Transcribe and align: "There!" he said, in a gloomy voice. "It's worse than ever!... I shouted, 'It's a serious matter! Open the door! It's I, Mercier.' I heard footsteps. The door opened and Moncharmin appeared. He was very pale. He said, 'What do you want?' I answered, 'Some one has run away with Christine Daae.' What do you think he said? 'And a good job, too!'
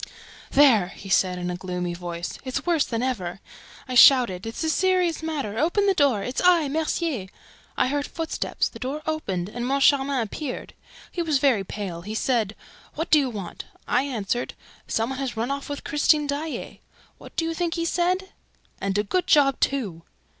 "There!" 0.49 0.87
he 0.87 1.09
said, 1.09 1.37
in 1.37 1.51
a 1.51 1.55
gloomy 1.55 1.93
voice. 1.93 2.39
"It's 2.43 2.65
worse 2.65 2.85
than 2.85 3.03
ever!... 3.03 3.39
I 3.87 3.93
shouted, 3.93 4.47
'It's 4.47 4.63
a 4.63 4.69
serious 4.71 5.21
matter! 5.21 5.59
Open 5.59 5.85
the 5.85 5.93
door! 5.93 6.23
It's 6.23 6.41
I, 6.43 6.67
Mercier.' 6.69 7.27
I 7.77 7.87
heard 7.87 8.07
footsteps. 8.07 8.67
The 8.67 8.79
door 8.79 9.03
opened 9.05 9.47
and 9.49 9.63
Moncharmin 9.63 10.19
appeared. 10.19 10.73
He 11.11 11.21
was 11.21 11.37
very 11.37 11.63
pale. 11.63 12.01
He 12.01 12.15
said, 12.15 12.55
'What 12.95 13.11
do 13.11 13.19
you 13.19 13.29
want?' 13.29 13.65
I 13.87 14.01
answered, 14.01 14.55
'Some 14.87 15.11
one 15.11 15.19
has 15.19 15.37
run 15.37 15.51
away 15.51 15.61
with 15.69 15.83
Christine 15.83 16.25
Daae.' 16.25 16.79
What 17.19 17.35
do 17.35 17.45
you 17.45 17.53
think 17.53 17.75
he 17.75 17.85
said? 17.85 18.29
'And 18.81 18.97
a 18.97 19.03
good 19.03 19.27
job, 19.27 19.59
too!' 19.59 20.01